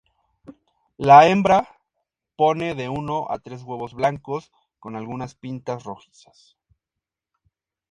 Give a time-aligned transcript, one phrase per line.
[1.07, 1.59] La hembra
[2.35, 6.57] pone de uno a tres huevos blancos con algunas pintas rojizas.